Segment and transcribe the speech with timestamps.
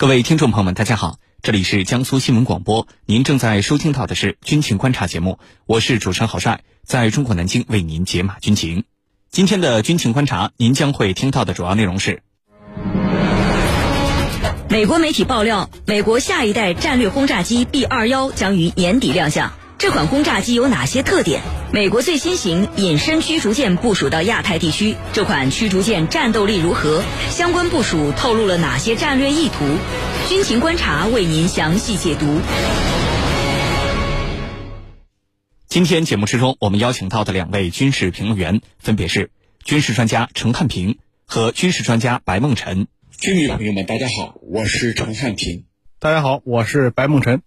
[0.00, 8.84] 各位听众朋友们，大家好，这里是江苏新闻广播，您正在收听到的是军情观察节目，我是主持人郝帅，在中国南京为您解码军情。
[9.30, 12.22] 今天的军情观察，您将会听到的主要内容是：
[14.70, 19.52] 美国媒体爆料，美国下一代战略轰炸机 B 二幺将于年底亮相。
[19.80, 21.40] 这款轰炸机有哪些特点？
[21.72, 27.02] 美国最新型隐身驱逐舰部署到亚太地区，这款驱逐舰战斗力如何？
[27.30, 29.64] 相关部署透露了哪些战略意图？
[30.28, 32.42] 军情观察为您详细解读。
[35.66, 39.30] 今天节目之中，我们邀请到的两位军事评论员分别是
[39.64, 42.86] 军事专家陈汉平和军事专家白梦辰。
[43.18, 45.64] 军迷朋友们，大家好，我是陈汉平。
[45.98, 47.40] 大家好，我是白梦辰。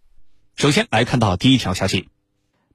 [0.55, 2.09] 首先来看到第一条消息。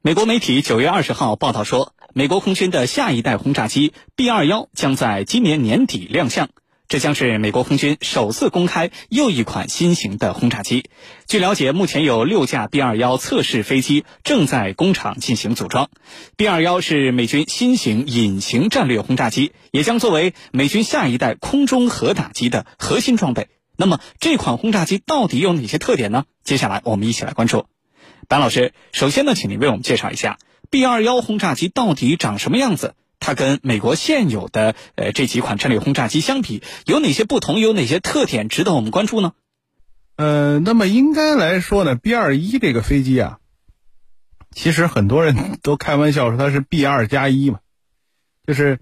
[0.01, 6.51] 美国媒体九月二十号报道说，美国空军的下一代轰炸机 B 二幺将在今年年底亮相。
[6.87, 10.89] 这将是美国空军首次公开又一款新型的轰炸机。
[11.27, 15.91] 据了解，目前有六架 B 二幺测试飞机正在工厂进行组装。
[16.37, 23.49] B 二幺是美军新型隐形战略轰炸机，也将作为美军下一代空中核打击的核心装备。
[23.77, 26.25] 那么，这款轰炸机到底有哪些特点呢？
[26.45, 27.67] 接下来我们一起来关注。
[28.29, 30.37] 白老师，首先呢，请您为我们介绍一下
[30.69, 32.95] B 二幺轰炸机到底长什么样子？
[33.21, 37.59] 它跟美国现有的呃这几款战略轰炸机相比，有哪些不同？
[37.59, 39.33] 有哪些特点值得我们关注呢？
[40.17, 43.39] 呃，那么应该来说呢，B 二一这个飞机啊，
[44.51, 47.61] 其实很多人 都开玩笑说它是 B 二加一嘛，
[48.47, 48.79] 就是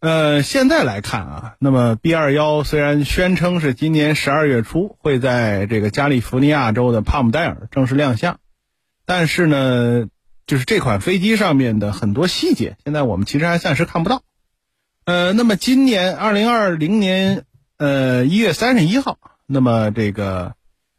[0.00, 8.38] 呃现在来看啊，那么 B 二幺虽然宣称是今年十二月初会在这个加利福尼亚州的帕姆代尔正式亮相。
[9.10, 10.06] 但是呢，
[10.46, 14.22] 就是这款飞机上面的很多细节，现在我们其实还暂时看不到。
[15.04, 17.42] 呃，那么今年二零二零年
[17.76, 20.52] 呃一月三十一号，那么这个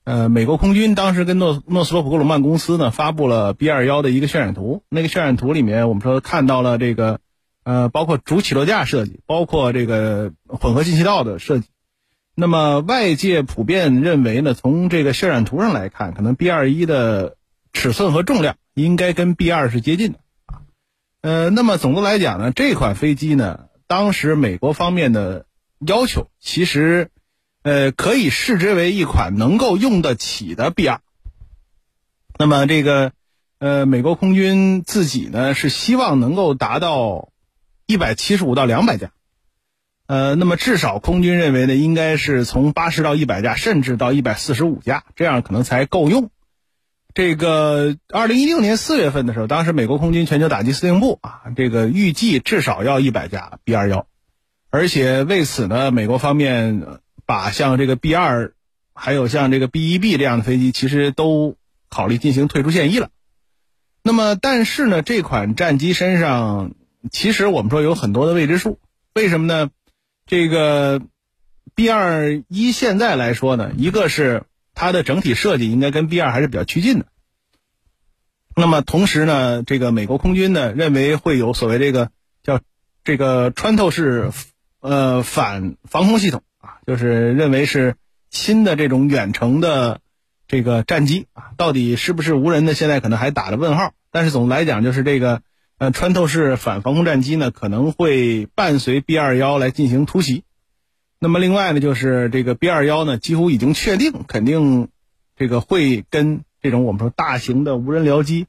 [0.04, 4.84] 呃美国空军当时跟诺诺斯罗普格鲁曼公司呢发布了 B 二幺的一个渲染图。
[4.90, 7.22] 那个渲染图里面，我们说看到了这个
[7.64, 11.70] 呃包括主起落架设计，包括这个混合进气道的设计。
[12.36, 17.38] 那么外界普遍认为呢，从这个渲染图上来看，可能 B 二一的
[17.74, 20.20] 尺寸和重量应该跟 B 二是接近的，
[21.22, 25.46] 呃，那么总的来讲呢，这款飞机呢，当时美国方面的
[25.80, 27.10] 要求其实，
[27.64, 31.02] 呃，可以视之为一款能够用得起的 B 二。
[32.38, 33.14] 那么这个，
[33.60, 37.30] 呃，美国空军自己呢是希望能够达到
[37.86, 39.12] 一百七十五到两百架，
[40.08, 46.30] 呃，那么至少空军认为呢，应该是从八十到一百架，甚至到一百四十五架，这样可能才够用。
[47.14, 54.08] 这个二零一六年四月份的时候，当时美国空军全球打击司令部啊，这个预计至少要一百架 B 二幺，
[54.70, 58.54] 而且为此呢，美国方面把像这个 B 二，
[58.94, 61.58] 还有像这个 B 一 B 这样的飞机，其实都
[61.90, 63.10] 考虑进行退出现役了。
[64.04, 66.72] 那么，但是呢，这款战机身上
[67.12, 68.80] 其实我们说有很多的未知数，
[69.14, 69.70] 为什么呢？
[70.26, 71.02] 这个
[71.76, 74.44] B 二一现在来说呢，一个是。
[74.74, 77.06] 它的整体设计应该跟 B 二还是比较趋近的。
[78.56, 82.10] 那么同时呢，这个美国空军呢认为会有所谓这个
[82.44, 82.60] 叫
[83.04, 84.32] 这个穿透式
[84.82, 87.96] 呃反防空系统啊，就是认为是
[88.30, 90.02] 新的这种远程的
[90.48, 92.74] 这个战机啊，到底是不是无人的？
[92.74, 93.94] 现在可能还打着问号。
[94.12, 95.42] 但是总的来讲，就是这个
[95.78, 100.44] 呃穿透式反防空战机呢，可能会伴随 B 二幺来进行突袭。
[101.24, 104.88] 那么另外呢，就是这个 B 二幺呢，几乎已经确定，肯定
[105.38, 108.48] 这个会跟这种我们说大型的无人僚机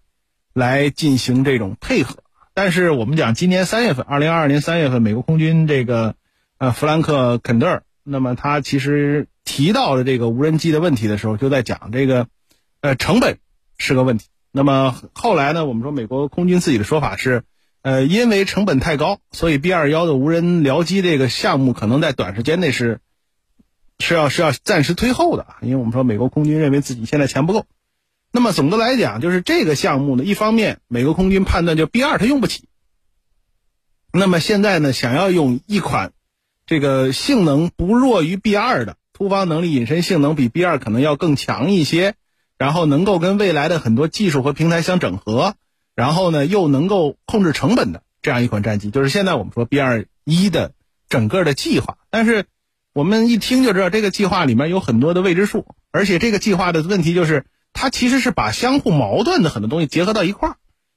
[0.55, 2.22] 来进行这种配合。
[2.55, 6.15] 但是我们讲，今年三月份，二零二二年三月份，美国空军这个
[6.56, 12.27] 呃弗兰克肯德尔，那么他其实提到了这个无人机的问题的时候，就在讲这个
[12.81, 13.37] 呃成本
[13.77, 14.28] 是个问题。
[14.50, 17.43] 那么后来呢，我们说美国空军自己的说法是。
[17.82, 23.00] 呃，因为成本太高，所以 B 二幺的无人僚机这个项目可能在短时间内是
[23.98, 25.47] 是要是要暂时推后的。
[25.60, 27.67] 因为我们说美国空军认为自己现在钱不够。
[28.31, 32.69] 那么总的来讲，就是这个项目呢，一方面美国空军判断就 B 二它用不起。
[34.12, 36.12] 那么现在呢，想要用一款
[36.67, 42.14] 这个性能不弱于 B 二的突防能力、隐身性能比 B 二可能要更强一些，
[42.58, 45.56] 然后能够跟未来的很多技术和平台相整合。
[45.94, 50.73] 然后呢，又能够控制成本的这样一款战机，就是现在我们说 B 二一的
[51.09, 51.99] 整个的计划。
[52.11, 52.47] 但是
[52.94, 60.56] 我们一听就知道，这个计划里面有很多的未知数，而且这个计划的问题就是，它其实是把相互矛盾的很多东西结合到一块儿，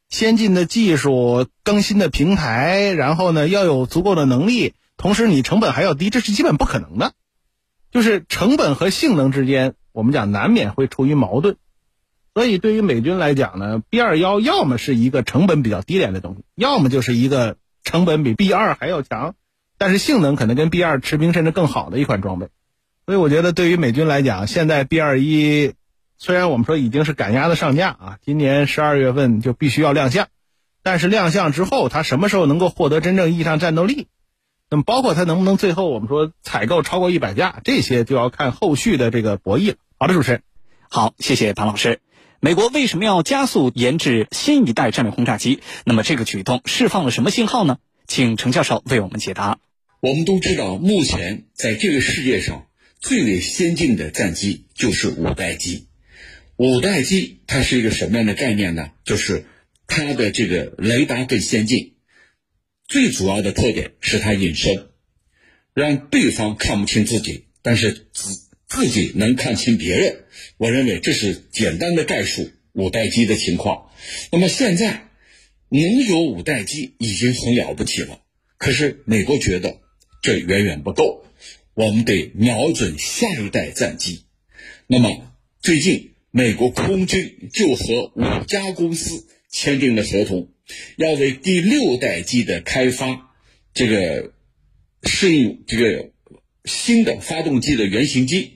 [0.10, 7.14] 先进的技术、更新的平台，然后呢要有足够的能力，同时你成本还要低，这是基本不可能的。
[7.92, 11.56] 就是成本和性能之间我们讲难免会处于矛盾。
[12.36, 19.36] 所以对于美军来讲呢，B 二幺要么是一个成本比较低廉的东西，要么就是一个成本比 B 二还要强，
[19.78, 22.50] 但是性能可能跟 B 二持平甚至更好的一款装备。
[23.06, 25.76] 所以我觉得对于美军来讲，现在 B 二一
[26.18, 30.28] 虽然我们说已经是赶鸭子上架啊，今年十二月份就必须要亮相，
[30.84, 34.08] 但是亮相之后，它什么时候能够获得真正意义上战斗力？
[34.70, 39.78] 那么包括它能不能最后我们说采购超过一百架，这些就要看后续的这个博弈了。
[39.98, 40.42] 好的，主持人，
[40.90, 42.02] 好，谢谢庞老师。
[42.46, 45.62] 美国为什么要加速研制新一代战略轰炸机？
[45.84, 47.80] 那么这个举动释放了什么信号呢？
[48.06, 49.58] 请程教授为我们解答。
[50.00, 52.68] 我们都知道，目前在这个世界上
[53.00, 55.88] 最为先进的战机就是五代机。
[56.56, 58.92] 五代机它是一个什么样的概念呢？
[59.04, 59.48] 就是
[59.88, 61.96] 它的这个雷达更先进，
[62.88, 64.90] 最主要的特点是它隐身，
[65.74, 68.36] 让对方看不清自己，但是自
[68.76, 70.26] 自己能看清别人。
[70.58, 73.90] 我认为这是简单的概述五代机的情况。
[74.34, 75.10] 那么现在
[75.70, 78.20] 能有五代机已经很了不起了，
[78.58, 79.80] 可是美国觉得
[80.22, 81.26] 这远远不够，
[81.74, 84.26] 我们得瞄准下一代战机。
[84.88, 90.50] 那么最近美国空军就和五家公司签订了合同，
[90.98, 93.32] 要为第六代机的开发
[93.74, 94.34] 这个
[95.04, 96.12] 适应这个
[96.66, 98.55] 新的发动机的原型机，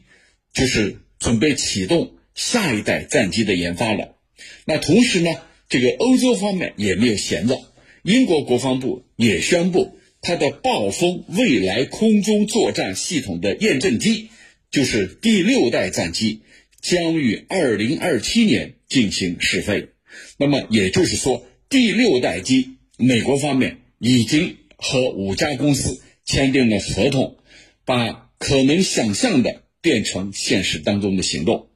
[0.54, 0.98] 就是。
[1.20, 4.16] 准备启动下一代战机的研发了。
[4.64, 5.30] 那同时呢，
[5.68, 7.60] 这个欧洲方面也没有闲着。
[8.04, 14.30] 英国国防部也宣布，它的暴风未来空中作战系统的验证机，
[14.72, 16.42] 就是第六代战机，
[16.82, 19.90] 将于二零二七年进行试飞。
[20.38, 27.36] 那么也就是说，第六代机，美国方面已经和五家公司签订了合同，
[27.84, 29.64] 把可能想象的。
[29.82, 31.70] 变成现实当中的行动。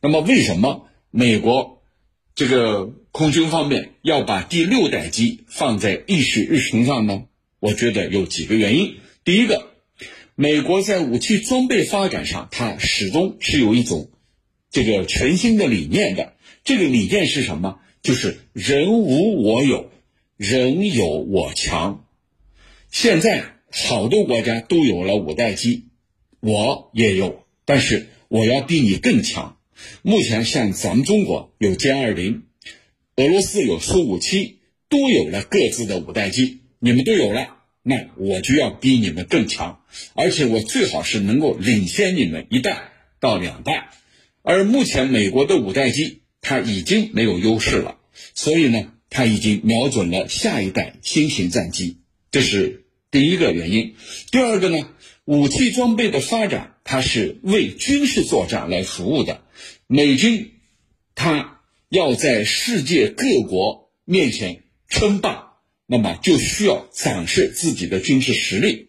[0.00, 1.82] 那么，为什么美国
[2.34, 7.24] 这个空军方面要把第六代机放在议事日程上呢？
[7.58, 8.96] 我觉得有几个原因。
[9.24, 9.70] 第一个，
[10.34, 14.10] 美国在武器装备发展上，它始终是有一种
[14.70, 16.34] 这个全新的理念的。
[16.62, 17.80] 这个理念是什么？
[18.02, 19.90] 就是人无我有，
[20.36, 22.04] 人有我强。
[22.90, 25.86] 现在好多国家都有了五代机，
[26.40, 27.45] 我也有。
[27.66, 29.58] 但是我要比你更强。
[30.00, 32.44] 目前像咱们中国有歼二零，
[33.16, 39.82] 俄罗斯有苏五七，都有了各自的五代机，你们都有了，那我就要比你们更强，
[40.14, 42.90] 而且我最好是能够领先你们一代
[43.20, 43.90] 到两代。
[44.42, 47.98] 而目前美国的五代机它已经没有优势了，
[48.34, 51.98] 所以呢，它已经瞄准了下一代新型战机，
[52.30, 53.94] 这是第一个原因。
[54.30, 54.88] 第二个呢？
[55.26, 59.42] 武器装备的发展，它是为军事作战来服务的。
[59.88, 60.52] 美军，
[61.16, 68.88] 它要在世界各国面前称霸，那么就需要展示自己的军事实力。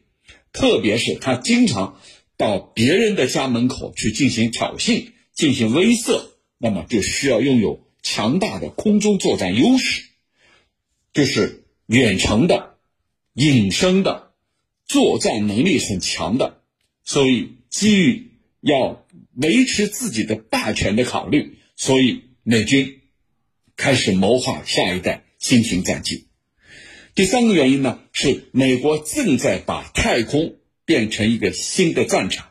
[0.53, 1.99] 特别是他经常
[2.37, 6.21] 到别人的家门口去进行挑衅、进行威慑，
[6.59, 10.03] 那么就需要拥有强大的空中作战优势，
[11.13, 12.77] 就是远程的、
[13.33, 14.26] 隐身的。
[14.87, 16.61] 作战能力很强的，
[17.03, 18.31] 所以基于
[18.61, 19.05] 要
[19.35, 23.01] 维持自己的霸权的考虑，所以美军
[23.75, 26.27] 开始谋划下一代新型战机。
[27.15, 32.47] 第三个原因呢，是美国正在把太空变成一个新的战场，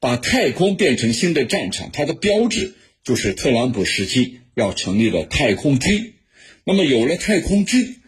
[0.00, 6.14] 把太空变成新的战场，它的标志就是特朗普时期要成立的太空军。
[6.64, 8.00] 那么有了太空军，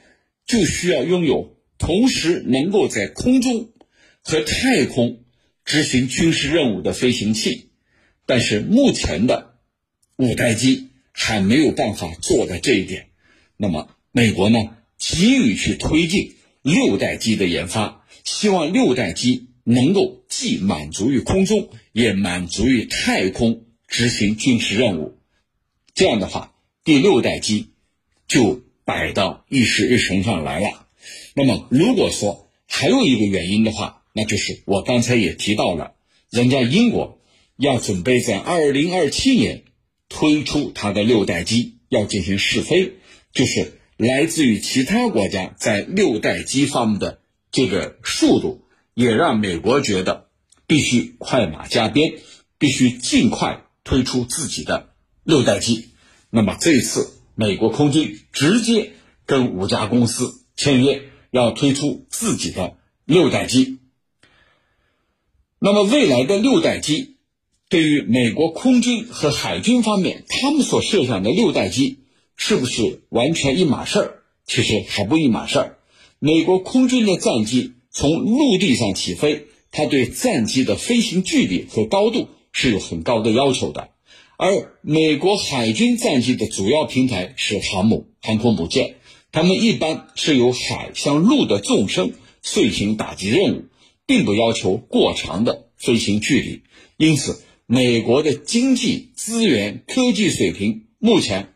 [0.46, 1.56] 就需要拥有。
[1.82, 3.72] 同时能够在空中
[4.22, 5.24] 和太空
[5.64, 7.70] 执行军事任务的飞行器，
[8.24, 9.56] 但是目前的
[10.14, 13.08] 五代机还没有办法做到这一点。
[13.56, 25.18] 那么美国呢，急于去推进六代机的研发，希望六代机能够既满足于空中，也满足于太空执行军事任务。
[25.94, 27.72] 这样的话，第六代机
[28.28, 30.81] 就摆到议事日程上来了。
[31.34, 35.92] 那么，如果说还有一个原因的话，那就是我刚才也提到了，
[36.30, 37.18] 人家英国
[37.56, 39.64] 要准备在二零二七年
[40.10, 42.92] 推出它的六代机，要进行试飞，
[43.32, 47.20] 就是来自于其他国家在六代机方面的
[47.50, 48.62] 这个速度，
[48.92, 50.28] 也让美国觉得
[50.66, 52.12] 必须快马加鞭，
[52.58, 54.90] 必须尽快推出自己的
[55.24, 55.88] 六代机。
[56.28, 58.92] 那么这一次，美国空军直接
[59.24, 61.04] 跟五家公司签约。
[61.32, 63.78] 要推出自己的六代机，
[65.58, 67.16] 那么未来的六代机
[67.70, 72.00] 对于美国空军和海军方面，他们所设想的六代机
[72.36, 74.22] 是不是完全一码事儿？
[74.44, 75.78] 其实还不一码事儿。
[76.18, 83.88] 美国空军的战机从陆地上起飞，它对战机的飞行距离和高度是有很高的要求的。
[84.36, 88.96] 而美国海军战机的主要平台是航母、航空母舰，
[89.32, 92.12] 它们一般是由海向陆的纵深
[92.42, 93.64] 遂行打击任务，
[94.04, 96.62] 并不要求过长的飞行距离。
[96.98, 101.54] 因此，美国的经济资源、科技水平目前，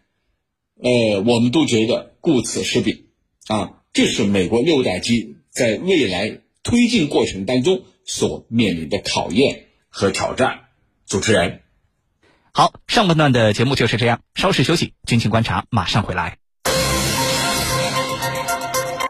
[0.82, 3.10] 呃，我们都觉得顾此失彼
[3.46, 3.82] 啊。
[3.92, 10.60] 这是美国六代机在未来推进过程当中所面临的考验和挑战。
[11.06, 11.60] 主持人。
[12.52, 16.38] 好，上半段的节目就是这样，稍事休息，军情观察马上回来。